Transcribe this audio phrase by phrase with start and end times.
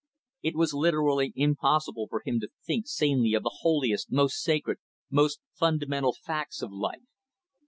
[0.41, 4.79] It was literally impossible for him to think sanely of the holiest, most sacred,
[5.11, 7.05] most fundamental facts of life.